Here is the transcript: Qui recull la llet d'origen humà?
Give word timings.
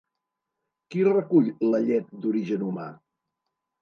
Qui 0.95 1.03
recull 1.09 1.51
la 1.75 1.83
llet 1.91 2.11
d'origen 2.25 2.67
humà? 2.71 2.89